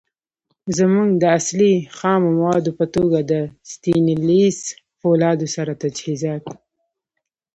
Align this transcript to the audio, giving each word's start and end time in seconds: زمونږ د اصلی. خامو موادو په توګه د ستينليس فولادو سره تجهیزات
زمونږ 0.77 1.09
د 1.21 1.23
اصلی. 1.37 1.73
خامو 1.97 2.29
موادو 2.37 2.71
په 2.79 2.85
توګه 2.95 3.19
د 3.31 3.33
ستينليس 3.71 4.59
فولادو 4.99 5.47
سره 5.55 5.71
تجهیزات 5.81 6.43